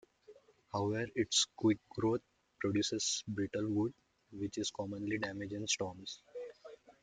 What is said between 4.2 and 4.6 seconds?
which